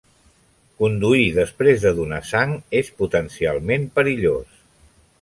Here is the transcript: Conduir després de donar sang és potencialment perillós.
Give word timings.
Conduir 0.83 1.27
després 1.35 1.85
de 1.85 1.93
donar 2.01 2.21
sang 2.31 2.57
és 2.83 2.93
potencialment 3.03 3.89
perillós. 4.01 4.61